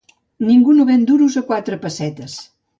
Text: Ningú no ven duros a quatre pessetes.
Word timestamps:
Ningú 0.45 0.73
no 0.77 0.87
ven 0.91 1.05
duros 1.11 1.37
a 1.43 1.45
quatre 1.53 1.81
pessetes. 1.87 2.43